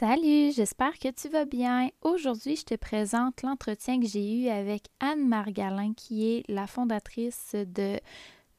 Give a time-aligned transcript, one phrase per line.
[0.00, 1.88] Salut, j'espère que tu vas bien.
[2.02, 7.56] Aujourd'hui, je te présente l'entretien que j'ai eu avec Anne Margalin, qui est la fondatrice
[7.56, 7.98] de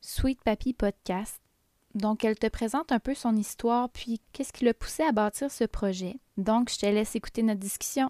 [0.01, 1.39] Sweet Papy Podcast.
[1.95, 5.49] Donc, elle te présente un peu son histoire, puis qu'est-ce qui l'a poussé à bâtir
[5.49, 6.19] ce projet.
[6.35, 8.09] Donc, je te laisse écouter notre discussion.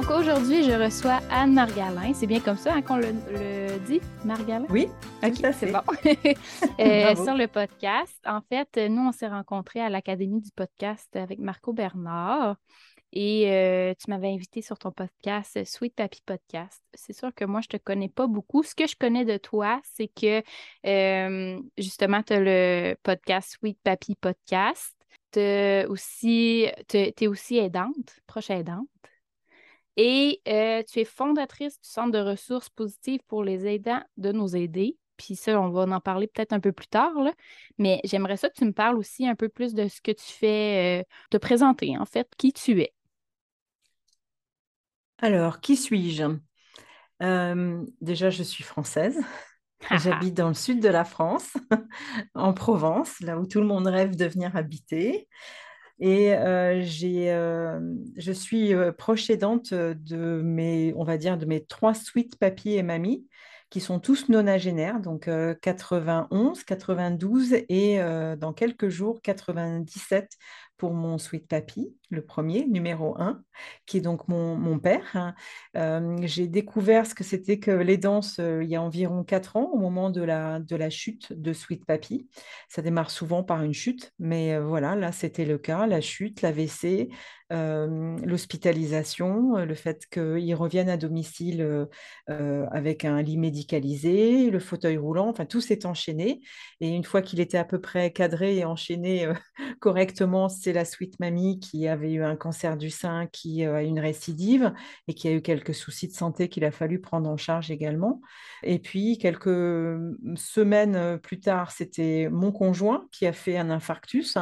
[0.00, 2.14] Donc aujourd'hui, je reçois Anne Margalin.
[2.14, 4.64] C'est bien comme ça hein, qu'on le, dit, Margalin?
[4.70, 4.86] Oui,
[5.24, 5.80] ok, c'est bon.
[6.78, 11.40] euh, sur le podcast, en fait, nous, on s'est rencontrés à l'Académie du podcast avec
[11.40, 12.54] Marco Bernard.
[13.12, 16.80] Et euh, tu m'avais invité sur ton podcast Sweet Papi Podcast.
[16.94, 18.62] C'est sûr que moi, je ne te connais pas beaucoup.
[18.62, 20.44] Ce que je connais de toi, c'est que
[20.86, 24.94] euh, justement, tu as le podcast Sweet Papi Podcast.
[25.32, 26.68] Tu es aussi
[27.58, 28.86] aidante, proche aidante.
[29.98, 34.56] Et euh, tu es fondatrice du Centre de ressources positives pour les aidants de nous
[34.56, 34.96] aider.
[35.18, 37.12] Puis ça, on va en parler peut-être un peu plus tard.
[37.78, 40.24] Mais j'aimerais ça que tu me parles aussi un peu plus de ce que tu
[40.24, 42.94] fais, euh, te présenter en fait, qui tu es?
[45.18, 46.24] Alors, qui suis-je?
[47.22, 49.18] Euh, Déjà, je suis française.
[49.92, 51.52] J'habite dans le sud de la France,
[52.34, 55.28] en Provence, là où tout le monde rêve de venir habiter.
[56.00, 61.64] Et euh, euh, je suis euh, proche aidante de mes, on va dire, de mes
[61.64, 63.26] trois suites papy et mamie,
[63.70, 65.28] qui sont tous nonagénaires, donc
[65.60, 67.98] 91, 92 et
[68.38, 70.38] dans quelques jours 97
[70.78, 73.42] pour mon Sweet Papy, le premier, numéro un,
[73.86, 75.04] qui est donc mon, père.
[75.14, 75.34] Hein.
[75.76, 79.56] Euh, j'ai découvert ce que c'était que les danses euh, il y a environ quatre
[79.56, 82.28] ans, au moment de la, de la chute de Sweet Papy.
[82.68, 86.42] Ça démarre souvent par une chute, mais euh, voilà, là c'était le cas, la chute,
[86.42, 87.10] l'AVC,
[87.50, 91.88] l'hospitalisation, le fait qu'il revienne à domicile
[92.26, 96.42] avec un lit médicalisé, le fauteuil roulant, enfin tout s'est enchaîné.
[96.82, 99.32] Et une fois qu'il était à peu près cadré et enchaîné
[99.80, 104.72] correctement, la suite mamie qui avait eu un cancer du sein, qui a une récidive
[105.06, 108.20] et qui a eu quelques soucis de santé qu'il a fallu prendre en charge également.
[108.62, 109.98] Et puis, quelques
[110.36, 114.36] semaines plus tard, c'était mon conjoint qui a fait un infarctus.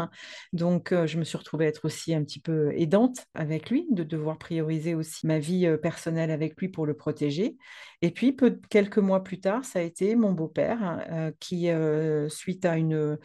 [0.53, 4.39] Donc, je me suis retrouvée être aussi un petit peu aidante avec lui, de devoir
[4.39, 7.57] prioriser aussi ma vie personnelle avec lui pour le protéger.
[8.03, 11.69] Et puis, peu, quelques mois plus tard, ça a été mon beau-père qui,
[12.29, 13.19] suite à une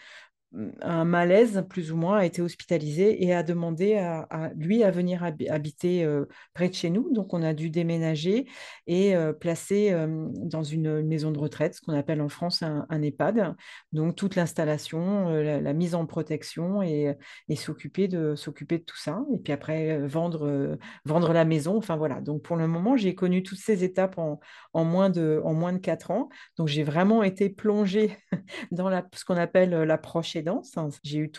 [0.81, 5.23] un malaise, plus ou moins, a été hospitalisé et a demandé à, lui à venir
[5.23, 7.11] habiter euh, près de chez nous.
[7.13, 8.47] Donc, on a dû déménager
[8.85, 13.01] et euh, placer euh, dans une, maison de retraite, ce qu'on appelle en France un,
[13.01, 13.55] EHPAD.
[13.93, 17.17] Donc, toute l'installation, la, mise en protection et,
[17.55, 19.23] s'occuper de, de tout ça.
[19.33, 21.77] Et puis après, vendre, vendre la maison.
[21.77, 22.19] Enfin, voilà.
[22.19, 24.39] Donc, pour le moment, j'ai connu toutes ces étapes en,
[24.73, 26.29] en, moins, de, en moins de quatre ans.
[26.57, 28.17] Donc, j'ai vraiment été plongée
[28.71, 30.61] dans la, ce qu'on appelle l'approche Hein.
[31.03, 31.31] J'ai eu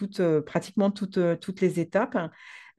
[0.45, 2.19] pratiquement toutes, les étapes.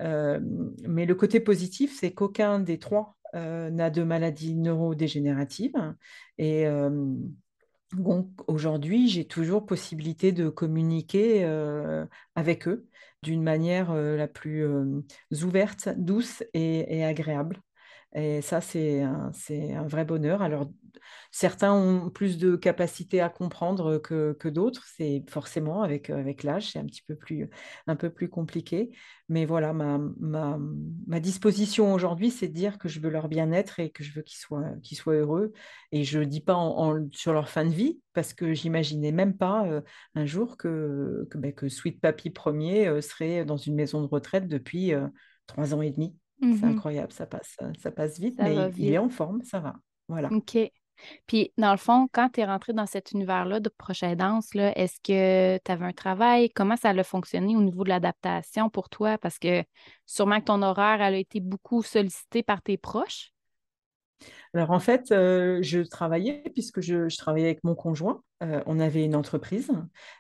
[0.02, 0.40] Euh,
[0.88, 5.74] mais le côté positif, c'est qu'aucun des trois n'a de maladie neurodégénérative.
[6.38, 6.66] Et
[7.98, 11.44] donc aujourd'hui, j'ai toujours possibilité de communiquer
[12.36, 12.86] avec eux
[13.24, 14.68] d'une manière la plus
[15.42, 17.60] ouverte, douce et, agréable.
[18.16, 19.32] Et ça, c'est un,
[19.88, 20.42] vrai bonheur.
[20.42, 20.68] Alors,
[21.32, 24.86] Certains ont plus de capacité à comprendre que, d'autres.
[24.96, 27.50] C'est forcément avec, euh, l'âge, c'est un petit peu plus,
[27.88, 28.92] un peu plus compliqué.
[29.30, 34.04] Mais voilà, ma, disposition aujourd'hui, c'est de dire que je veux leur bien-être et que
[34.04, 35.54] je veux qu'ils soient, heureux.
[35.92, 36.58] Et je ne dis pas
[37.12, 39.82] sur leur fin de vie, parce que j'imaginais même pas euh,
[40.16, 44.94] un jour que, ben, Sweet Papy premier euh, serait dans une maison de retraite depuis
[45.48, 46.16] trois ans et demi.
[46.44, 49.76] C'est mmh incroyable, ça passe, ça passe vite, mais il est en forme, ça va.
[50.08, 50.30] Voilà.
[50.32, 50.58] OK.
[51.26, 55.00] Puis, dans le fond, quand tu es rentré dans cet univers-là de prochaine danse, est-ce
[55.02, 56.50] que tu avais un travail?
[56.52, 59.18] Comment ça a fonctionné au niveau de l'adaptation pour toi?
[59.18, 59.64] Parce que
[60.06, 63.33] sûrement que ton horaire a été beaucoup sollicité par tes proches.
[64.54, 68.22] Alors en fait, euh, je travaillais puisque je, travaillais avec mon conjoint.
[68.44, 69.72] Euh, on avait une entreprise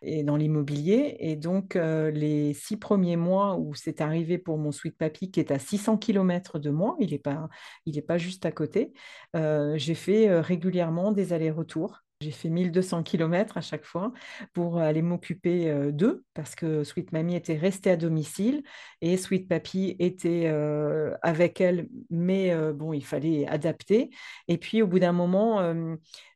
[0.01, 4.97] dans l'immobilier et donc euh, les six premiers mois où c'est arrivé pour mon Sweet
[4.97, 8.93] Papy qui est à 600 km de moi, il n'est pas juste à côté,
[9.33, 14.13] j'ai fait régulièrement des allers-retours j'ai fait 1200 km à chaque fois
[14.53, 18.63] pour aller m'occuper euh, d'eux parce que Sweet Mamie était restée à domicile
[19.01, 24.09] et Sweet Papy était euh, avec elle, mais euh, bon, il fallait adapter.
[24.47, 25.73] Et puis au bout d'un moment,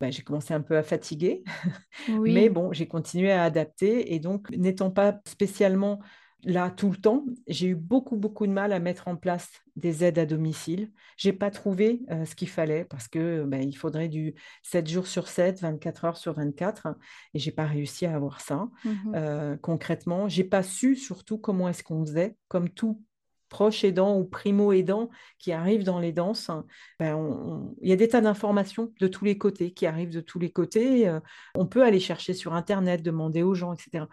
[0.01, 1.43] bah, j'ai commencé un peu à fatiguer,
[2.09, 5.99] mais bon, j'ai continué à adapter et donc n'étant pas spécialement
[6.43, 7.25] là tout le temps.
[7.47, 10.91] J'ai eu beaucoup, beaucoup de mal à mettre en place des aides à domicile.
[11.17, 14.87] Je n'ai pas trouvé euh, ce qu'il fallait parce que ben, il faudrait du 7
[14.87, 16.87] jours sur 7, 24 heures sur 24
[17.33, 18.67] et j'ai pas réussi à avoir ça.
[18.83, 23.01] Mmh euh, concrètement, j'ai pas su surtout comment est-ce qu'on faisait, comme tout
[23.49, 25.09] proche aidant ou primo aidant
[25.39, 26.51] qui arrive dans les danses,
[26.99, 30.39] ben il y a des tas d'informations de tous les côtés qui arrivent de tous
[30.39, 31.07] les côtés.
[31.07, 31.19] Euh,
[31.55, 34.05] on peut aller chercher sur Internet, demander aux gens, etc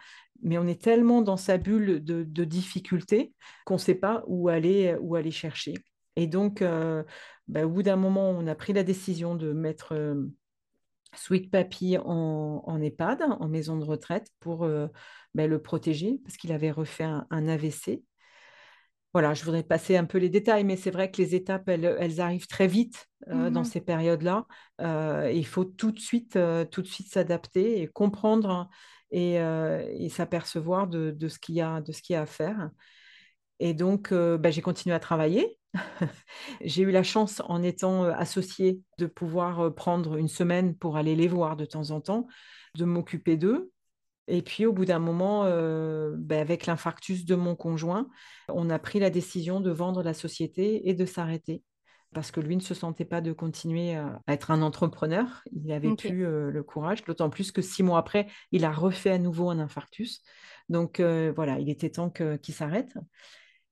[0.42, 3.32] mais on est tellement dans sa bulle de, difficultés
[3.64, 5.74] qu'on ne sait pas où aller, où aller chercher.
[6.16, 7.02] Et donc, euh,
[7.48, 10.26] bah, au bout d'un moment, on a pris la décision de mettre euh,
[11.16, 14.68] Sweet Papy en, EHPAD, en maison de retraite, pour
[15.34, 18.02] bah, le protéger, parce qu'il avait refait un, AVC.
[19.14, 22.20] Voilà, je voudrais passer un peu les détails, mais c'est vrai que les étapes, elles,
[22.20, 24.44] arrivent très vite dans mmh ces périodes-là.
[25.32, 26.38] il faut tout de suite,
[26.70, 28.68] tout de suite s'adapter et comprendre
[29.14, 32.70] euh, et, s'apercevoir de, ce qu'il y, a, de ce qu'il y a à faire.
[33.60, 35.58] Et donc, euh, bah, j'ai continué à travailler.
[36.62, 41.14] j'ai eu la chance, en étant euh, associée, de pouvoir prendre une semaine pour aller
[41.14, 42.26] les voir de temps en temps,
[42.76, 43.70] de m'occuper d'eux.
[44.28, 45.44] Et puis, au bout d'un moment,
[46.16, 48.08] bah, avec l'infarctus de mon conjoint,
[48.48, 51.62] on a pris la décision de vendre la société et de s'arrêter
[52.14, 55.42] parce que lui ne se sentait pas de continuer à, être un entrepreneur.
[55.52, 59.10] Il n'avait plus euh, le courage, d'autant plus que six mois après, il a refait
[59.10, 60.22] à nouveau un infarctus.
[60.70, 62.94] Donc euh, voilà, il était temps qu'il s'arrête.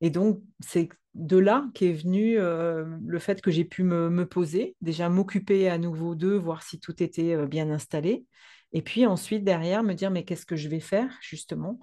[0.03, 4.77] Et donc, c'est de là qu'est venu euh, le fait que j'ai pu me, poser,
[4.81, 8.27] déjà m'occuper à nouveau d'eux, voir si tout était bien installé.
[8.73, 11.79] Et puis ensuite, derrière, me dire, mais qu'est-ce que je vais faire, justement?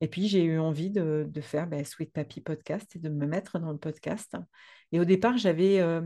[0.00, 3.58] Et puis, j'ai eu envie de, faire ben, Sweet Papy Podcast et de me mettre
[3.60, 4.36] dans le podcast.
[4.90, 6.00] Et au départ, j'avais, euh,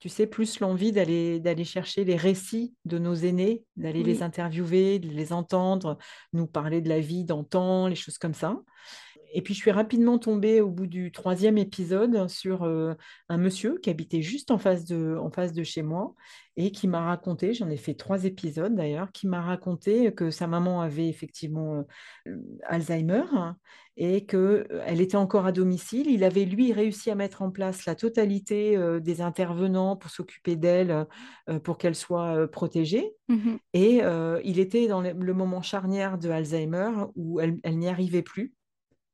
[0.00, 4.98] tu sais, plus l'envie d'aller, d'aller chercher les récits de nos aînés, d'aller les interviewer,
[4.98, 5.96] de les entendre,
[6.34, 8.58] nous parler de la vie d'antan, les choses comme ça.
[9.32, 12.94] Et puis, je suis rapidement tombée au bout du troisième épisode sur euh,
[13.28, 16.14] un monsieur qui habitait juste en face, de, en face de chez moi
[16.56, 20.46] et qui m'a raconté, j'en ai fait trois épisodes d'ailleurs, qui m'a raconté que sa
[20.46, 21.84] maman avait effectivement
[22.26, 23.22] euh, Alzheimer
[23.96, 26.08] et qu'elle était encore à domicile.
[26.08, 31.04] Il avait, lui, réussi à mettre en place la totalité des intervenants pour s'occuper d'elle,
[31.64, 33.12] pour qu'elle soit protégée.
[33.28, 34.00] Mmh et
[34.44, 38.54] il était dans le, moment charnière de Alzheimer où elle n'y arrivait plus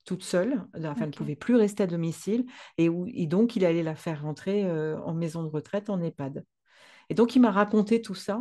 [0.04, 2.44] toute seule, enfin, elle ne pouvait plus rester à domicile,
[2.78, 6.44] et, où, donc il allait la faire rentrer euh, en maison de retraite, en EHPAD.
[7.10, 8.40] Et donc il m'a raconté tout ça,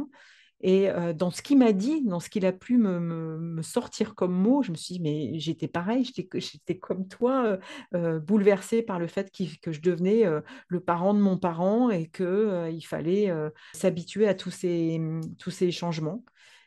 [0.61, 4.33] et euh, dans ce qu'il m'a dit, dans ce qu'il a pu me, sortir comme
[4.33, 7.57] mot, je me suis dit, mais j'étais pareil, j'étais comme toi,
[7.93, 9.29] euh, bouleversée par le fait
[9.61, 10.23] que je devenais
[10.67, 13.29] le parent de mon parent et qu'il fallait
[13.73, 15.01] s'habituer à tous ces,
[15.37, 16.23] tous ces changements.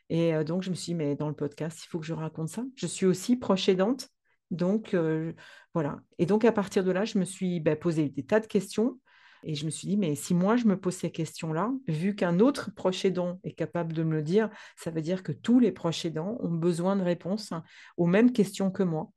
[0.09, 2.49] Et donc, je me suis dit, mais dans le podcast, il faut que je raconte
[2.49, 2.63] ça.
[2.75, 4.09] Je suis aussi proche aidante.
[4.51, 5.33] Donc, euh,
[5.73, 5.99] voilà.
[6.17, 8.99] Et donc, à partir de là, je me suis bah, posé des tas de questions.
[9.43, 12.39] Et je me suis dit, mais si moi, je me pose ces questions-là, vu qu'un
[12.39, 15.71] autre proche aidant est capable de me le dire, ça veut dire que tous les
[15.71, 17.53] proches aidants ont besoin de réponses
[17.97, 19.11] aux mêmes questions que moi.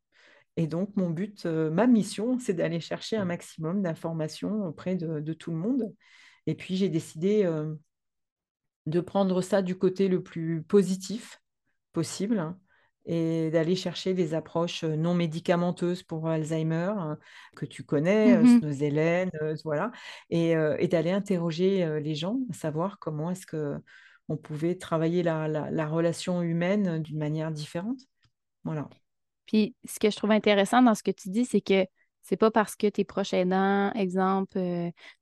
[0.57, 5.33] Et donc, mon but, euh, ma mission, c'est d'aller chercher un maximum d'informations auprès de,
[5.33, 5.95] tout le monde.
[6.47, 7.75] Et puis, j'ai décidé euh,
[8.87, 11.41] de prendre ça du côté le plus positif
[11.93, 12.55] possible
[13.13, 17.19] et d'aller chercher des approches non médicamenteuses pour Alzheimer hein,
[17.57, 18.41] que tu connais,
[18.81, 19.33] Hélène,
[19.65, 19.91] voilà,
[20.31, 20.55] et,
[20.87, 23.75] d'aller interroger les gens, savoir comment est-ce que
[24.29, 27.99] on pouvait travailler la, la, relation humaine d'une manière différente.
[28.63, 28.89] Voilà.
[29.47, 31.85] Puis, ce que je trouve intéressant dans ce que tu dis, c'est que
[32.23, 34.61] c'est pas parce que tu es proche aidant, exemple,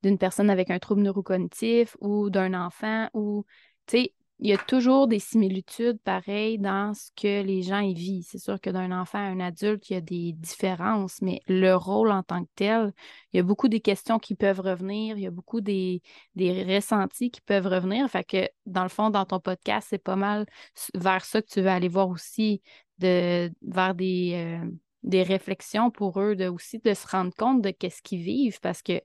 [0.03, 3.45] d'une personne avec un trouble neurocognitif ou d'un enfant ou,
[3.87, 7.93] tu sais, il y a toujours des similitudes pareilles dans ce que les gens y
[7.93, 8.25] vivent.
[8.29, 11.73] C'est sûr que d'un enfant à un adulte, il y a des différences, mais le
[11.75, 12.93] rôle en tant que tel,
[13.33, 16.01] il y a beaucoup des questions qui peuvent revenir, il y a beaucoup des,
[16.37, 18.09] ressentis qui peuvent revenir.
[18.09, 20.45] Fait que dans le fond, dans ton podcast, c'est pas mal
[20.93, 22.61] vers ça que tu veux aller voir aussi,
[22.99, 24.71] de, vers des, euh,
[25.03, 28.81] des réflexions pour eux, de aussi de se rendre compte de qu'est-ce qu'ils vivent parce
[28.81, 29.01] que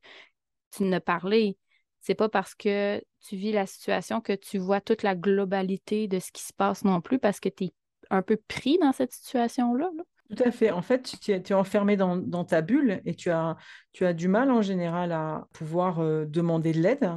[0.77, 1.59] tu ne parlé
[2.05, 6.19] c'est pas parce que tu vis la situation que tu vois toute la globalité de
[6.19, 7.73] ce qui se passe non plus parce que tu es
[8.11, 9.91] un peu pris dans cette situation-là.
[10.29, 10.71] Tout à fait.
[10.71, 13.57] En fait, tu es, enfermé dans, ta bulle et tu as,
[13.93, 17.11] tu as du mal en général à pouvoir euh, demander de l'aide,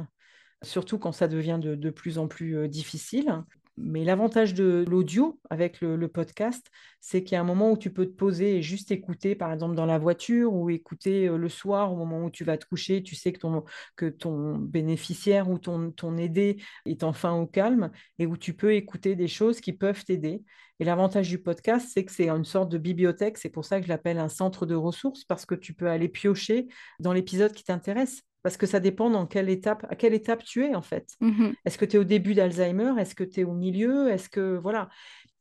[0.62, 3.44] surtout quand ça devient de, plus en plus euh, difficile.
[3.80, 6.68] Mais l'avantage de l'audio avec le, podcast,
[7.00, 9.52] c'est qu'il y a un moment où tu peux te poser et juste écouter, par
[9.52, 12.66] exemple dans la voiture ou écouter euh, le soir au moment où tu vas te
[12.66, 13.02] coucher.
[13.02, 18.36] Tu sais que ton, bénéficiaire ou ton, ton aidé est enfin au calme et où
[18.36, 20.42] tu peux écouter des choses qui peuvent t'aider.
[20.80, 23.38] Et l'avantage du podcast, c'est que c'est une sorte de bibliothèque.
[23.38, 26.08] C'est pour ça que je l'appelle un centre de ressources parce que tu peux aller
[26.08, 26.66] piocher
[27.00, 30.64] dans l'épisode qui t'intéresse parce que ça dépend dans quelle étape, à quelle étape tu
[30.64, 31.16] es en fait.
[31.20, 32.94] Mmh Est-ce que tu es au début d'Alzheimer?
[32.98, 34.08] Est-ce que tu es au milieu?
[34.08, 34.88] Est-ce que voilà,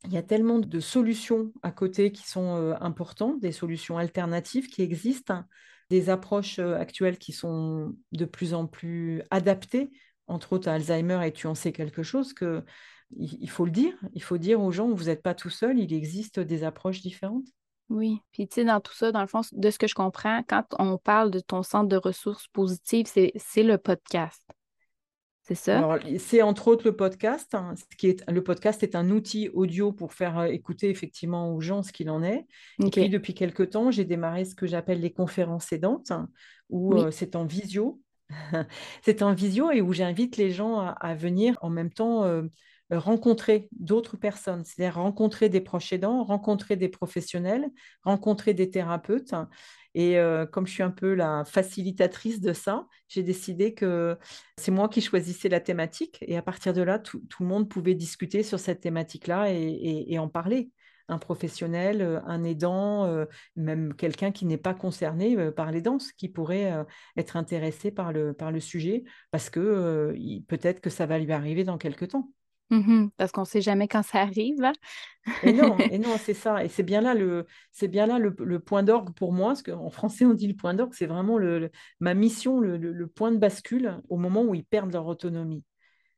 [0.04, 4.68] il y a tellement de solutions à côté qui sont euh, importantes, des solutions alternatives
[4.68, 5.46] qui existent,
[5.90, 9.90] des approches euh, actuelles qui sont de plus en plus adaptées,
[10.28, 12.62] entre autres à Alzheimer et tu en sais quelque chose que
[13.16, 15.94] il faut le dire, il faut dire aux gens, vous n'êtes pas tout seul, il
[15.94, 17.48] existe des approches différentes.
[17.90, 20.44] Oui, puis tu sais, dans tout ça, dans le fond, de ce que je comprends,
[20.48, 24.44] quand on parle de ton centre de ressources positives, c'est le podcast.
[25.48, 25.78] C'est ça?
[25.78, 27.56] Alors, c'est entre autres le podcast.
[27.56, 31.54] Hein, ce qui est, le podcast est un outil audio pour faire euh, écouter effectivement
[31.54, 32.46] aux gens ce qu'il en est.
[32.86, 36.28] Et puis, depuis quelques temps, j'ai démarré ce que j'appelle les conférences aidantes, hein,
[36.70, 38.02] où euh, c'est en visio.
[39.04, 42.42] c'est en visio et où j'invite les gens à, venir en même temps euh,
[42.92, 47.70] rencontrer d'autres personnes, c'est-à-dire rencontrer des proches aidants, rencontrer des professionnels,
[48.04, 49.34] rencontrer des thérapeutes.
[49.94, 54.18] Et euh, comme je suis un peu la facilitatrice de ça, j'ai décidé que
[54.58, 56.20] c'est moi qui choisissais la thématique.
[56.22, 60.30] Et à partir de là, tout, le monde pouvait discuter sur cette thématique-là et, en
[60.30, 60.72] parler.
[61.10, 63.26] Un professionnel, euh, un aidant, euh,
[63.56, 68.34] même quelqu'un qui n'est pas concerné par les danses, qui pourrait être intéressé par le,
[68.34, 70.14] par le sujet, parce que
[70.48, 72.30] peut-être que ça va lui arriver dans quelques temps.
[72.70, 74.62] Mmh parce qu'on ne sait jamais quand ça arrive.
[74.62, 74.74] Hein.
[75.44, 76.64] et non, et non, c'est ça.
[76.64, 79.90] Et c'est bien là le, c'est bien là le, point d'orgue pour moi, parce qu'en
[79.90, 84.02] français on dit le point d'orgue, c'est vraiment le, ma mission, le, point de bascule
[84.10, 85.64] au moment où ils perdent leur autonomie.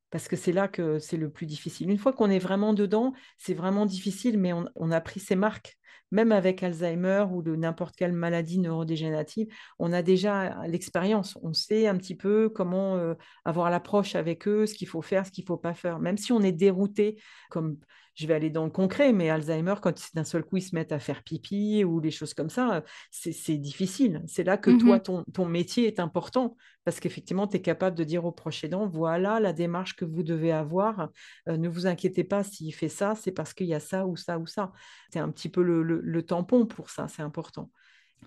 [0.09, 1.89] Parce que c'est là que c'est le plus difficile.
[1.89, 5.78] Une fois qu'on est vraiment dedans, c'est vraiment difficile, mais on a pris ses marques
[6.11, 9.47] même avec Alzheimer ou de n'importe quelle maladie neurodégénérative,
[9.77, 11.37] on a déjà l'expérience.
[11.41, 13.13] On sait un petit peu comment euh,
[13.45, 15.99] avoir l'approche avec eux, ce qu'il faut faire, ce qu'il ne faut pas faire.
[15.99, 17.77] Même si on est dérouté, comme
[18.15, 20.91] je vais aller dans le concret, mais Alzheimer, quand d'un seul coup ils se mettent
[20.91, 24.23] à faire pipi ou des choses comme ça, c'est difficile.
[24.27, 28.03] C'est là que toi, mmh ton, métier est important parce qu'effectivement, tu es capable de
[28.03, 31.09] dire aux proches aidants, voilà la démarche que vous devez avoir.
[31.47, 34.15] Euh, ne vous inquiétez pas s'il fait ça, c'est parce qu'il y a ça ou
[34.15, 34.71] ça ou ça.
[35.11, 37.71] C'est un petit peu le, tampon pour ça, c'est important.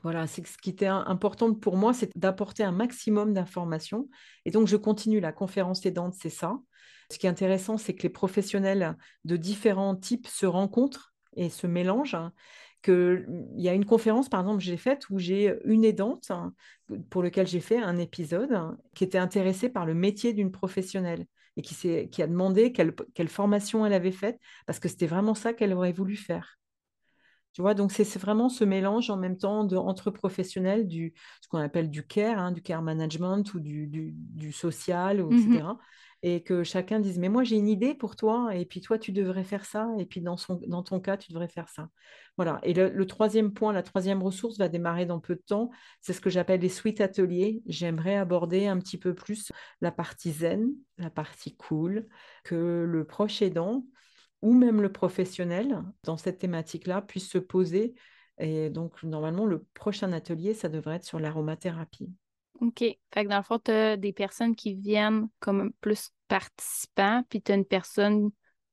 [0.03, 4.09] Voilà, c'est ce qui était important pour moi, c'est d'apporter un maximum d'informations.
[4.45, 6.59] Et donc, je continue la conférence aidante, c'est ça.
[7.11, 11.67] Ce qui est intéressant, c'est que les professionnels de différents types se rencontrent et se
[11.67, 12.17] mélangent.
[12.81, 16.33] Que, il y a une conférence, par exemple, que j'ai faite où j'ai une aidante
[17.11, 21.63] pour laquelle j'ai fait un épisode qui était intéressée par le métier d'une professionnelle et
[21.63, 25.75] qui, a demandé quelle, quelle formation elle avait faite parce que c'était vraiment ça qu'elle
[25.75, 26.59] aurait voulu faire.
[27.53, 31.49] Tu vois, donc c'est vraiment ce mélange en même temps de, entre professionnels, du, ce
[31.49, 35.75] qu'on appelle du care, hein, du care management ou du, du, social, etc.
[35.75, 35.79] Mmh
[36.23, 39.11] et que chacun dise, mais moi j'ai une idée pour toi, et puis toi tu
[39.11, 41.89] devrais faire ça, et puis dans, son, dans ton cas tu devrais faire ça.
[42.37, 42.61] Voilà.
[42.63, 46.21] Et le, troisième point, la troisième ressource va démarrer dans peu de temps, c'est ce
[46.21, 47.61] que j'appelle les suites ateliers.
[47.67, 52.07] J'aimerais aborder un petit peu plus la partie zen, la partie cool,
[52.45, 53.85] que le proche aidant
[54.43, 57.95] ou même le professionnel dans cette thématique-là puisse se poser.
[58.39, 62.11] Et donc, normalement, le prochain atelier, ça devrait être sur l'aromathérapie.
[62.61, 62.79] OK.
[62.79, 67.41] Fait que dans le fond, tu as des personnes qui viennent comme plus participants, puis
[67.41, 68.31] tu as une personne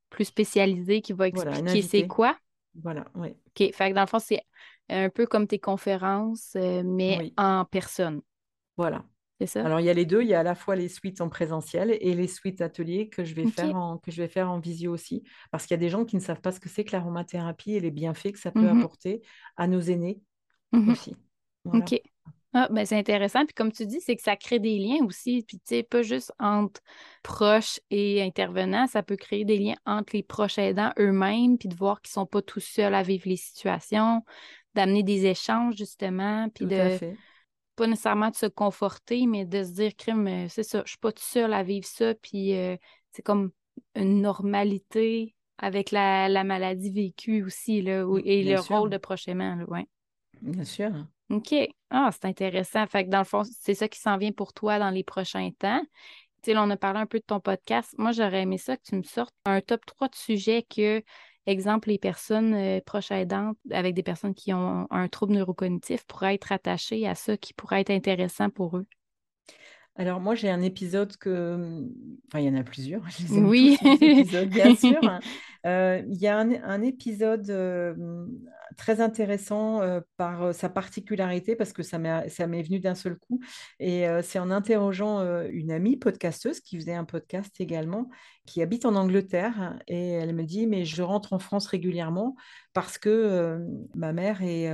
[0.09, 2.35] plus spécialisée qui va expliquer c'est quoi?
[2.75, 3.29] Voilà, oui.
[3.29, 3.73] OK.
[3.73, 4.41] Fait que dans le fond, c'est
[4.89, 8.21] un peu comme tes conférences, euh, mais en personne.
[8.77, 9.03] Voilà.
[9.55, 10.21] Alors, il y a les deux.
[10.21, 13.23] Il y a à la fois les suites en présentiel et les suites ateliers que
[13.23, 15.23] je vais, faire, en, que je vais faire en visio aussi.
[15.51, 17.73] Parce qu'il y a des gens qui ne savent pas ce que c'est que l'aromathérapie
[17.73, 19.21] et les bienfaits que ça peut mmh apporter
[19.55, 20.19] à nos aînés
[20.73, 21.15] mmh aussi.
[21.65, 22.01] OK.
[22.53, 23.45] Ah, ben c'est intéressant.
[23.45, 25.43] Puis comme tu dis, c'est que ça crée des liens aussi.
[25.47, 26.81] Puis tu sais, pas juste entre
[27.21, 31.75] proches et intervenants, ça peut créer des liens entre les proches aidants eux-mêmes, puis de
[31.75, 34.23] voir qu'ils ne sont pas tout seuls à vivre les situations,
[34.73, 36.97] d'amener des échanges justement, puis de
[37.79, 40.97] pas nécessairement de se conforter, mais de se dire, crime, euh, c'est ça, je suis
[40.97, 42.75] pas tout seul à vivre ça, puis euh,
[43.13, 43.51] c'est comme
[43.95, 49.87] une normalité avec la, maladie vécue aussi, là, et le rôle de prochainement, ouais.
[50.41, 50.91] Bien sûr.
[51.29, 51.53] OK.
[51.89, 52.85] Ah, c'est intéressant.
[52.87, 55.51] Fait que dans le fond, c'est ça qui s'en vient pour toi dans les prochains
[55.57, 55.81] temps.
[56.41, 57.93] Tu sais, là, on a parlé un peu de ton podcast.
[57.97, 61.01] Moi, j'aurais aimé ça que tu me sortes un top 3 de sujets que,
[61.49, 66.35] exemple, les personnes euh, proches aidantes avec des personnes qui ont un trouble neurocognitif pourraient
[66.35, 68.85] être attachées à ça, qui pourrait être intéressant pour eux.
[69.99, 71.83] Alors moi, j'ai un épisode que...
[72.27, 73.03] Enfin, il y en a plusieurs.
[73.31, 73.77] oui.
[74.47, 75.01] bien sûr.
[75.65, 78.25] Euh, il y a un, épisode euh,
[78.77, 83.41] très intéressant euh, par sa particularité, parce que ça m'est venu d'un seul coup.
[83.81, 88.09] Et c'est en interrogeant une amie podcasteuse qui faisait un podcast également,
[88.45, 89.77] qui habite en Angleterre.
[89.89, 92.37] Et elle me dit, mais je rentre en France régulièrement
[92.71, 93.59] parce que
[93.95, 94.71] ma mère est,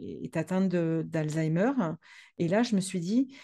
[0.00, 1.70] est atteinte d'Alzheimer.
[2.38, 3.36] Et là, je me suis dit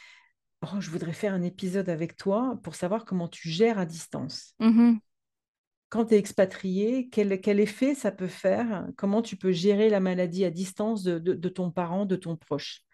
[0.62, 4.54] oh, je voudrais faire un épisode avec toi pour savoir comment tu gères à distance.
[4.60, 4.94] Mmh
[5.88, 8.86] Quand tu es expatrié, quel, effet ça peut faire?
[8.96, 12.84] Comment tu peux gérer la maladie à distance de ton parent, de ton proche?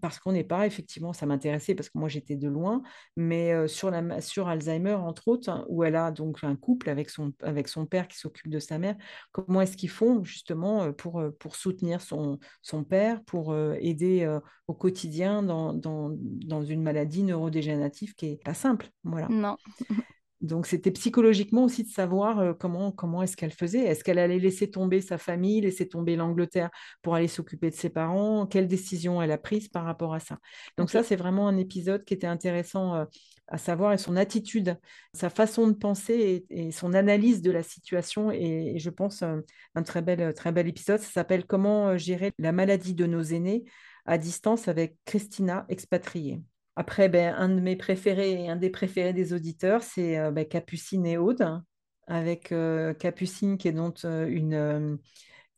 [0.00, 2.82] Parce qu'on n'est pas, effectivement, ça m'intéressait parce que moi j'étais de loin,
[3.16, 7.10] mais sur, la, sur Alzheimer, entre autres, hein, où elle a donc un couple avec
[7.10, 8.96] son, avec son père qui s'occupe de sa mère,
[9.32, 14.26] comment est-ce qu'ils font justement pour, pour soutenir son, son père, pour aider
[14.66, 18.88] au quotidien dans, dans, dans, une maladie neurodégénérative qui n'est pas simple.
[19.04, 19.28] Voilà.
[19.28, 19.56] Non.
[20.44, 23.84] Donc, c'était psychologiquement aussi de savoir euh, comment, comment est-ce qu'elle faisait.
[23.84, 26.70] Est-ce qu'elle allait laisser tomber sa famille, laisser tomber l'Angleterre
[27.02, 28.46] pour aller s'occuper de ses parents?
[28.46, 30.38] Quelle décision elle a prise par rapport à ça?
[30.76, 33.04] Donc, ça, c'est vraiment un épisode qui était intéressant euh,
[33.48, 34.78] à savoir et son attitude,
[35.14, 38.30] sa façon de penser et, son analyse de la situation.
[38.30, 39.40] Et, je pense euh,
[39.74, 41.00] un très bel, très bel épisode.
[41.00, 43.64] Ça s'appelle Comment gérer la maladie de nos aînés
[44.04, 46.42] à distance avec Christina, expatriée.
[46.76, 50.44] Après, ben, un de mes préférés et un des préférés des auditeurs, c'est euh, ben,
[50.44, 51.62] Capucine et Aude,
[52.06, 54.98] avec euh, Capucine qui est donc euh, une,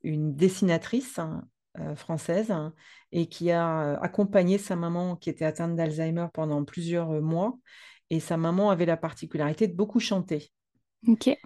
[0.02, 1.44] une dessinatrice hein,
[1.96, 2.74] française hein,
[3.12, 7.58] et qui a accompagné sa maman qui était atteinte d'Alzheimer pendant plusieurs mois.
[8.10, 10.52] Et sa maman avait la particularité de beaucoup chanter.
[11.08, 11.36] Ok.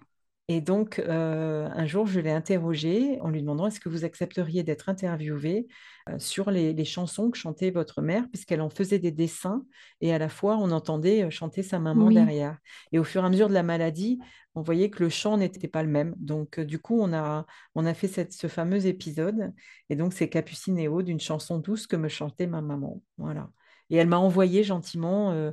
[0.51, 4.65] Et donc, euh, un jour, je l'ai interrogée en lui demandant est-ce que vous accepteriez
[4.65, 5.69] d'être interviewée
[6.09, 9.65] euh, sur les, chansons que chantait votre mère, puisqu'elle en faisait des dessins
[10.01, 12.59] et à la fois, on entendait euh, chanter sa maman derrière.
[12.91, 14.19] Et au fur et à mesure de la maladie,
[14.57, 16.17] on voyait que le chant n'était pas le même.
[16.19, 19.53] Donc, du coup, on a, on a fait cette, ce fameux épisode.
[19.89, 23.01] Et donc, c'est Capucine et Aude, une chanson douce que me chantait ma maman.
[23.19, 23.51] Voilà.
[23.89, 25.53] Et elle m'a envoyé gentiment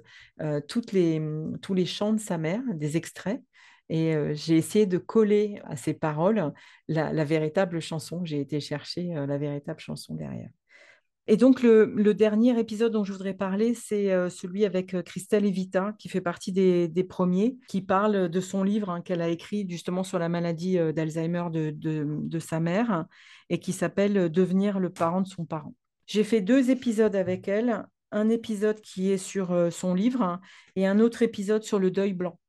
[0.67, 1.21] toutes les,
[1.61, 3.41] tous les chants de sa mère, des extraits.
[3.89, 6.53] Et j'ai essayé de coller à ces paroles
[6.87, 8.25] la, véritable chanson.
[8.25, 10.49] J'ai été chercher la véritable chanson derrière.
[11.29, 16.07] Et donc, le, dernier épisode dont je voudrais parler, c'est celui avec Christelle Evita, qui
[16.07, 20.19] fait partie des, premiers, qui parle de son livre hein, qu'elle a écrit justement sur
[20.19, 23.05] la maladie d'Alzheimer de, de, sa mère
[23.49, 25.75] et qui s'appelle Devenir le parent de son parent.
[26.05, 30.39] J'ai fait deux épisodes avec elle, un épisode qui est sur son livre
[30.77, 32.39] et un autre épisode sur le deuil blanc.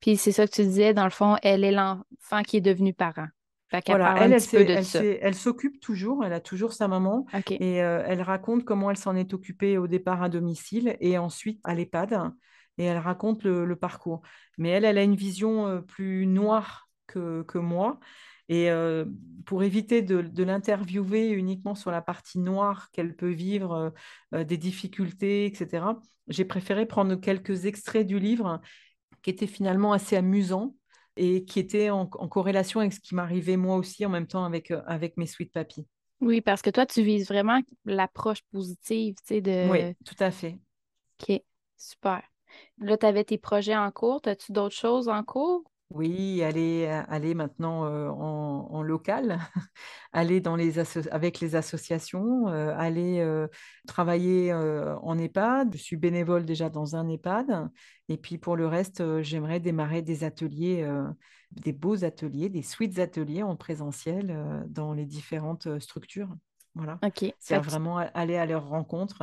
[0.00, 2.92] Puis c'est ça que tu disais, dans le fond, elle est l'enfant qui est devenu
[2.92, 3.26] parent.
[3.86, 4.32] voilà, elle,
[5.22, 9.16] elle, s'occupe toujours, elle a toujours sa maman et euh, elle raconte comment elle s'en
[9.16, 12.32] est occupée au départ à domicile et ensuite à l'EHPAD
[12.78, 14.20] et elle raconte le, parcours.
[14.58, 17.98] Mais elle, elle a une vision euh, plus noire que, que moi
[18.48, 19.06] et euh,
[19.44, 23.92] pour éviter de, de l'interviewer uniquement sur la partie noire qu'elle peut vivre,
[24.32, 25.84] des difficultés, etc.,
[26.28, 28.60] j'ai préféré prendre quelques extraits du livre
[29.26, 30.76] qui était finalement assez amusant
[31.16, 34.70] et qui était en, corrélation avec ce qui m'arrivait moi aussi en même temps avec,
[34.70, 35.84] euh, avec mes sweet papy.
[36.20, 39.68] Oui, parce que toi, tu vises vraiment l'approche positive, tu sais, de...
[39.68, 40.60] Oui, tout à fait.
[41.20, 41.42] OK,
[41.76, 42.22] super.
[42.78, 44.20] Là, tu avais tes projets en cours.
[44.26, 45.64] As-tu d'autres choses en cours?
[45.90, 49.38] Oui, aller, aller maintenant en, local,
[50.12, 50.80] aller dans les
[51.12, 53.46] avec les associations, aller
[53.86, 55.76] travailler en EHPAD.
[55.76, 57.68] Je suis bénévole déjà dans un EHPAD.
[58.08, 60.88] Et puis pour le reste, j'aimerais démarrer des ateliers,
[61.52, 66.34] des beaux ateliers, des suites ateliers en présentiel dans les différentes structures.
[66.74, 66.98] Voilà.
[67.04, 67.32] Ok.
[67.38, 69.22] C'est vraiment aller à leur rencontre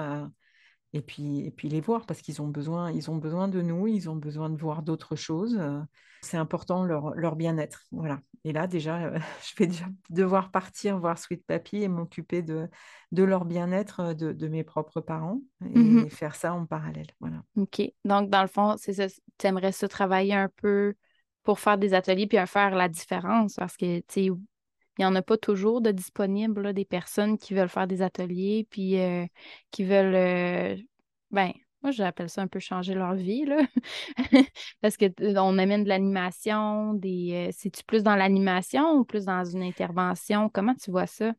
[0.94, 3.88] et puis, et puis les voir parce qu'ils ont besoin, ils ont besoin de nous,
[3.88, 5.58] ils ont besoin de voir d'autres choses.
[5.60, 5.80] Euh,
[6.22, 7.84] c'est important leur, leur bien-être.
[7.92, 8.22] Voilà.
[8.44, 12.70] Et là, déjà, euh, je vais déjà devoir partir voir Sweet Papy et m'occuper de,
[13.12, 17.08] de leur bien-être euh, de, de, mes propres parents et mmh faire ça en parallèle.
[17.20, 17.42] Voilà.
[17.58, 17.82] OK.
[18.06, 20.94] Donc, dans le fond, c'est ça, tu aimerais ça travailler un peu
[21.42, 24.32] pour faire des ateliers puis faire la différence parce que, tu
[24.98, 28.68] il n'y en a pas toujours de disponibles, des personnes qui veulent faire des ateliers,
[28.70, 29.26] puis euh,
[29.72, 30.76] qui veulent, euh,
[31.32, 31.52] ben,
[31.82, 33.62] moi j'appelle ça un peu changer leur vie, là.
[34.82, 35.06] parce que
[35.38, 40.50] on amène de l'animation, des, euh, c'est-tu plus dans l'animation ou plus dans une intervention?
[40.50, 41.34] Comment tu vois ça?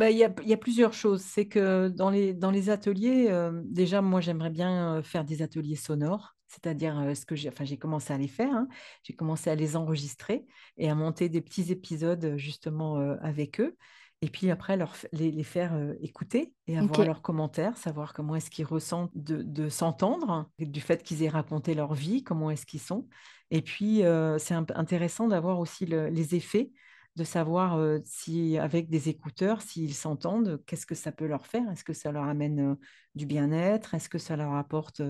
[0.00, 1.20] bah, il y, a, plusieurs choses.
[1.20, 5.42] C'est que dans les, dans les ateliers, euh, déjà, moi, j'aimerais bien euh, faire des
[5.42, 6.36] ateliers sonores.
[6.50, 8.52] C'est-à-dire, ce que j'ai, enfin, j'ai commencé à les faire.
[8.52, 8.68] Hein.
[9.04, 10.44] J'ai commencé à les enregistrer
[10.76, 13.76] et à monter des petits épisodes justement avec eux.
[14.20, 18.50] Et puis après, leur, les, les faire écouter et avoir leurs commentaires, savoir comment est-ce
[18.50, 22.80] qu'ils ressentent de, de s'entendre, du fait qu'ils aient raconté leur vie, comment est-ce qu'ils
[22.80, 23.08] sont.
[23.50, 24.02] Et puis,
[24.38, 26.70] c'est intéressant d'avoir aussi le, les effets
[27.16, 31.68] de savoir si avec des écouteurs, s'ils s'entendent, qu'est-ce que ça peut leur faire?
[31.70, 32.76] Est-ce que ça leur amène
[33.14, 33.94] du bien-être?
[33.94, 35.02] Est-ce que ça leur apporte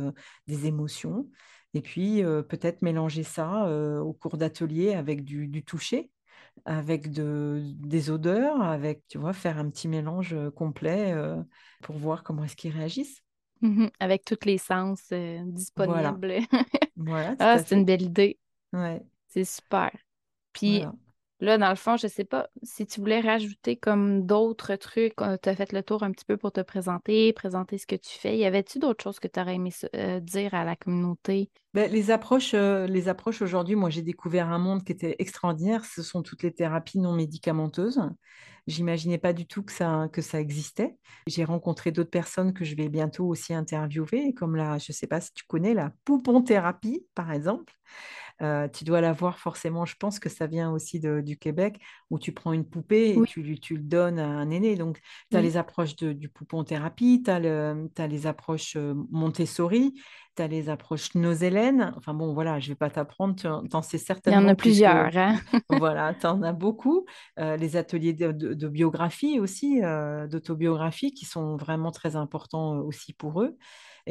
[0.47, 1.29] des émotions?
[1.75, 6.11] Et puis peut-être mélanger ça au cours d'atelier avec du, toucher,
[6.65, 11.15] avec de, des odeurs, avec, tu vois, faire un petit mélange complet
[11.83, 13.23] pour voir comment est-ce qu'ils réagissent.
[13.63, 15.13] Mmh avec tous les sens
[15.45, 16.39] disponibles.
[16.97, 17.37] Voilà.
[17.39, 18.39] ah, c'est une belle idée.
[18.73, 19.03] Ouais.
[19.29, 19.91] C'est super.
[20.53, 20.83] Puis,
[21.40, 25.14] Là, dans le fond, je ne sais pas si tu voulais rajouter comme d'autres trucs.
[25.16, 28.18] Tu as fait le tour un petit peu pour te présenter, présenter ce que tu
[28.18, 28.37] fais.
[28.37, 31.50] Y avait-tu d'autres choses que tu aurais aimé euh, dire à la communauté?
[31.72, 35.85] Ben, les approches, euh, les approches aujourd'hui, moi, j'ai découvert un monde qui était extraordinaire.
[35.87, 38.03] Ce sont toutes les thérapies non médicamenteuses.
[38.66, 40.96] J'imaginais pas du tout que ça, que ça existait.
[41.26, 45.07] J'ai rencontré d'autres personnes que je vais bientôt aussi interviewer, comme la, je ne sais
[45.07, 47.72] pas si tu connais, la poupon-thérapie, par exemple.
[48.42, 49.85] Euh, tu dois la voir forcément.
[49.85, 53.59] Je pense que ça vient aussi du Québec, où tu prends une poupée et tu,
[53.61, 54.76] tu, le donnes à un aîné.
[54.76, 55.00] Donc,
[55.31, 59.94] tu as les approches du poupon-thérapie, tu as, as, les approches euh, Montessori,
[60.37, 61.92] tu as les approches Nosélène.
[61.96, 64.40] Enfin bon, voilà, je ne vais pas t'apprendre, tu en sais certainement.
[64.40, 65.16] Il y en a plusieurs.
[65.16, 65.38] Hein?
[65.70, 67.05] voilà, tu en as beaucoup.
[67.38, 69.81] Euh, les ateliers de, biographie aussi,
[70.31, 73.57] d'autobiographie, qui sont vraiment très importants aussi pour eux.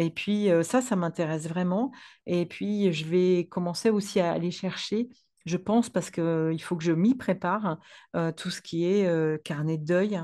[0.01, 1.91] Et puis ça, ça m'intéresse vraiment.
[2.25, 5.09] Et puis je vais commencer aussi à aller chercher,
[5.45, 7.79] je pense, parce qu'il faut que je m'y prépare,
[8.38, 10.21] tout ce qui est carnet de deuil,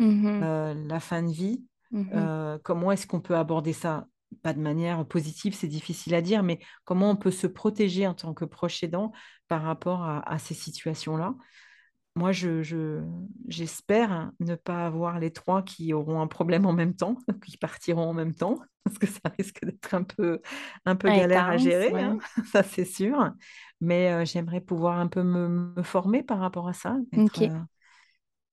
[0.00, 1.64] mmh la fin de vie.
[1.92, 4.06] Mmh comment est-ce qu'on peut aborder ça?
[4.42, 8.12] Pas de manière positive, c'est difficile à dire, mais comment on peut se protéger en
[8.12, 9.12] tant que proche aidant
[9.48, 11.34] par rapport à ces situations-là?
[12.16, 13.02] Moi, je,
[13.46, 18.08] j'espère ne pas avoir les trois qui auront un problème en même temps, qui partiront
[18.08, 20.40] en même temps, parce que ça risque d'être un peu,
[20.86, 22.18] un peu galère à gérer, hein,
[22.52, 23.32] ça c'est sûr.
[23.82, 26.96] Mais euh, j'aimerais pouvoir un peu me, former par rapport à ça.
[27.14, 27.50] Euh,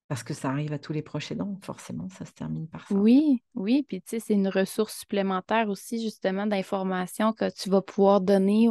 [0.08, 2.94] parce que ça arrive à tous les proches aidants, forcément, ça se termine par ça.
[2.94, 7.80] Oui, oui, puis tu sais, c'est une ressource supplémentaire aussi, justement, d'informations que tu vas
[7.80, 8.68] pouvoir donner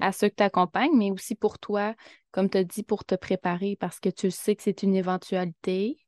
[0.00, 1.94] à ceux que tu accompagnes, mais aussi pour toi,
[2.32, 5.98] comme tu as dit, pour te préparer, parce que tu sais que c'est une éventualité,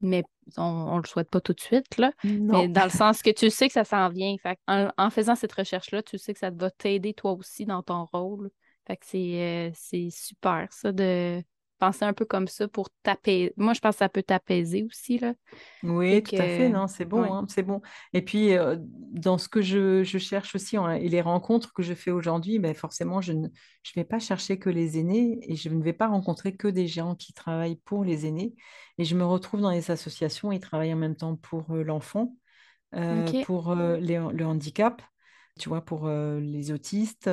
[0.00, 0.24] mais
[0.56, 2.12] on ne le souhaite pas tout de suite, là.
[2.24, 4.36] Mais dans le sens que tu sais que ça s'en vient.
[4.42, 8.06] Fait en, faisant cette recherche-là, tu sais que ça va t'aider toi aussi dans ton
[8.06, 8.50] rôle.
[8.86, 11.42] Fait que c'est euh, super, ça, de
[11.78, 13.52] penser un peu comme ça pour taper.
[13.56, 15.18] Moi, je pense que ça peut t'apaiser aussi.
[15.18, 15.34] Là.
[15.82, 16.68] Oui, tout à fait.
[16.68, 17.80] Non, c'est bon, hein, c'est bon.
[18.12, 22.10] Et puis, euh, dans ce que je, cherche aussi et les rencontres que je fais
[22.10, 23.48] aujourd'hui, ben, forcément, je ne
[23.82, 26.86] je vais pas chercher que les aînés et je ne vais pas rencontrer que des
[26.86, 28.54] gens qui travaillent pour les aînés.
[28.98, 32.34] Et je me retrouve dans les associations, ils travaillent en même temps pour euh, l'enfant,
[32.94, 35.02] euh, pour le handicap
[35.58, 37.30] tu vois, pour les autistes,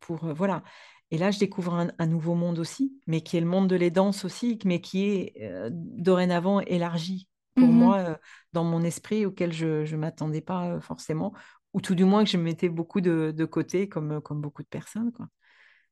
[0.00, 0.64] pour voilà.
[1.12, 3.90] Et là, je découvre un, nouveau monde aussi, mais qui est le monde de les
[3.90, 8.14] danses aussi, mais qui est euh, dorénavant élargi pour mmh moi euh,
[8.54, 11.34] dans mon esprit auquel je ne m'attendais pas euh, forcément,
[11.74, 15.12] ou tout du moins que je mettais beaucoup de, côté comme, comme beaucoup de personnes.
[15.12, 15.28] Quoi.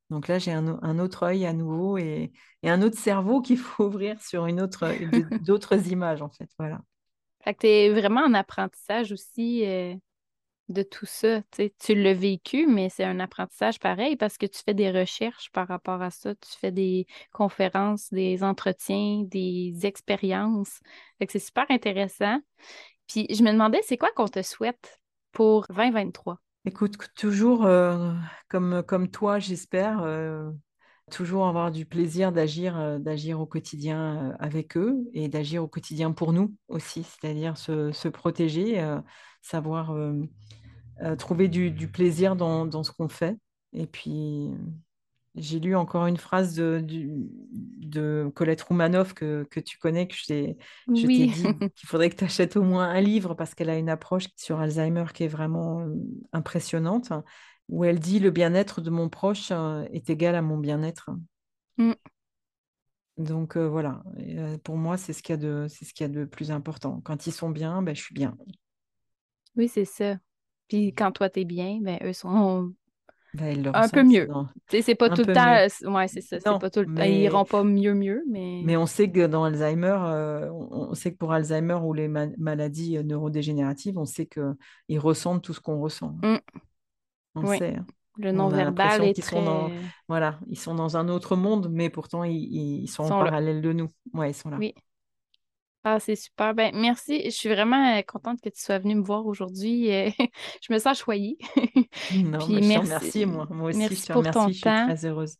[0.09, 2.31] Donc là, j'ai un, autre œil à nouveau et,
[2.63, 4.87] un autre cerveau qu'il faut ouvrir sur une autre,
[5.45, 6.49] d'autres images, en fait.
[6.57, 6.81] Voilà.
[7.43, 9.65] Fait que tu es vraiment en apprentissage aussi
[10.71, 11.41] de tout ça.
[11.51, 15.67] Tu l'as vécu, mais c'est un apprentissage pareil parce que tu fais des recherches par
[15.67, 16.35] rapport à ça.
[16.35, 20.79] Tu fais des conférences, des entretiens, des expériences.
[21.27, 22.39] c'est super intéressant.
[23.07, 26.37] Puis je me demandais, c'est quoi qu'on te souhaite pour 2023?
[26.63, 28.13] Écoute, toujours euh,
[28.47, 30.51] comme, toi, j'espère, euh,
[31.09, 36.11] toujours avoir du plaisir d'agir, euh, d'agir au quotidien avec eux et d'agir au quotidien
[36.11, 38.79] pour nous aussi, c'est-à-dire se protéger,
[39.41, 39.95] savoir
[41.03, 43.35] euh, trouver du, plaisir dans, ce qu'on fait.
[43.73, 44.49] Et puis,
[45.35, 50.57] j'ai lu encore une phrase de, de Colette Roumanoff que, tu connais, que je t'ai
[50.87, 51.31] dit
[51.75, 54.59] qu'il faudrait que tu achètes au moins un livre parce qu'elle a une approche sur
[54.59, 55.95] Alzheimer qui est vraiment euh,
[56.33, 57.11] impressionnante,
[57.67, 61.09] où elle dit le bien-être de mon proche euh, est égal à mon bien-être.
[61.77, 61.93] Mm.
[63.17, 64.03] Donc voilà,
[64.63, 67.01] pour moi, c'est ce qu'il y, a de, ce qu'il y a de plus important.
[67.01, 68.35] Quand ils sont bien, ben, je suis bien.
[69.55, 70.17] Oui, c'est ça.
[70.71, 72.71] Puis quand toi, t'es bien, ben, eux sont
[73.33, 74.29] Ben, un peu mieux.
[74.69, 75.91] C'est pas tout le temps.
[75.93, 76.57] Ouais, c'est ça.
[76.57, 77.03] pas tout le temps.
[77.03, 78.61] Ils iront pas mieux, mieux, mais.
[78.63, 82.95] Mais on sait que dans Alzheimer, euh, on sait que pour Alzheimer ou les maladies
[82.95, 86.15] euh, neurodégénératives, on sait qu'ils ressentent tout ce qu'on ressent.
[86.23, 86.37] Mm.
[87.35, 87.75] On le sait.
[87.75, 87.85] Hein.
[88.17, 89.43] Le non-verbal est très...
[89.43, 89.69] dans,
[90.07, 93.89] voilà, ils sont dans un autre monde, mais pourtant ils, sont, en parallèle de nous.
[94.13, 94.57] Ouais, ils sont là.
[94.57, 94.73] Oui.
[95.83, 96.53] Ah, c'est super.
[96.53, 97.23] Ben, merci.
[97.25, 99.91] Je suis vraiment euh, contente que tu sois venue me voir aujourd'hui.
[99.91, 100.09] Euh,
[100.61, 101.37] je me sens choyée.
[102.15, 103.25] non, Puis merci.
[103.25, 103.47] moi.
[103.49, 105.37] Moi aussi, merci je pour ton je suis très heureuse.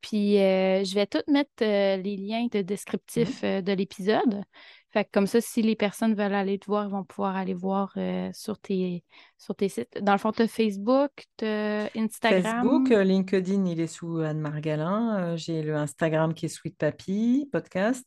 [0.00, 3.62] Puis euh, je vais tout mettre les liens de descriptif mmh.
[3.62, 4.42] de l'épisode.
[4.92, 7.54] Fait que comme ça, si les personnes veulent aller te voir, ils vont pouvoir aller
[7.54, 7.96] voir
[8.32, 9.02] sur, tes,
[9.38, 9.98] sur tes sites.
[10.02, 12.62] Dans le fond, tu as Facebook, tu as Instagram.
[12.62, 15.36] Facebook, LinkedIn, il est sous Anne Margalin.
[15.36, 18.06] J'ai le Instagram qui est Sweet Papy, podcast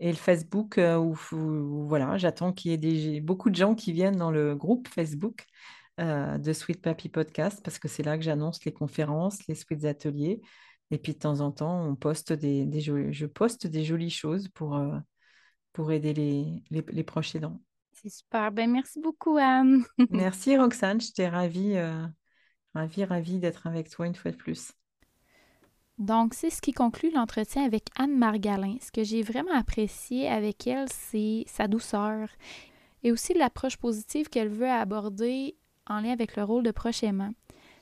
[0.00, 1.14] et le Facebook euh, où,
[1.86, 5.44] voilà, j'attends qu'il y ait des, beaucoup de gens qui viennent dans le groupe Facebook
[6.00, 9.84] euh, de Sweet Papi Podcast parce que c'est là que j'annonce les conférences, les Sweet
[9.84, 10.40] Ateliers.
[10.90, 14.48] Et puis de temps en temps, on poste des, des je poste des jolies choses
[14.48, 14.98] pour, euh,
[15.74, 17.60] pour aider les, les, proches aidants.
[17.92, 18.50] C'est super.
[18.50, 19.84] Ben, merci beaucoup, Anne.
[20.10, 21.00] merci, Roxane.
[21.00, 21.76] J'étais ravie,
[22.74, 24.72] ravie, ravie d'être avec toi une fois de plus.
[26.00, 28.76] Donc, c'est ce qui conclut l'entretien avec Anne Margalin.
[28.80, 32.30] Ce que j'ai vraiment apprécié avec elle, c'est sa douceur
[33.02, 37.32] et aussi l'approche positive qu'elle veut aborder en lien avec le rôle de proche aimant.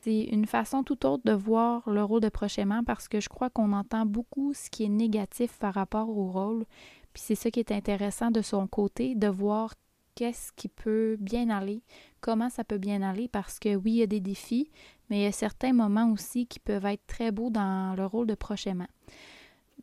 [0.01, 3.29] C'est une façon tout autre de voir le rôle de proche aimant parce que je
[3.29, 6.65] crois qu'on entend beaucoup ce qui est négatif par rapport au rôle.
[7.13, 9.75] Puis c'est ça qui est intéressant de son côté, de voir
[10.17, 11.83] qu'est-ce qui peut bien aller,
[12.21, 14.69] comment ça peut bien aller, parce que oui, il y a des défis,
[15.09, 18.27] mais il y a certains moments aussi qui peuvent être très beaux dans le rôle
[18.27, 18.88] de prochainement.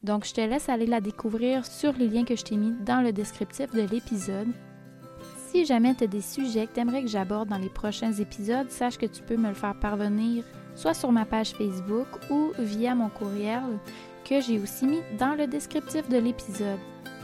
[0.03, 3.01] Donc, je te laisse aller la découvrir sur les liens que je t'ai mis dans
[3.01, 4.49] le descriptif de l'épisode.
[5.49, 8.69] Si jamais tu as des sujets que tu aimerais que j'aborde dans les prochains épisodes,
[8.69, 10.43] sache que tu peux me le faire parvenir
[10.75, 13.79] soit sur ma page Facebook ou via mon courriel
[14.23, 16.79] que j'ai aussi mis dans le descriptif de l'épisode.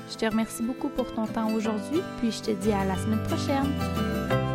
[0.09, 3.23] Je te remercie beaucoup pour ton temps aujourd'hui, puis je te dis à la semaine
[3.23, 4.50] prochaine.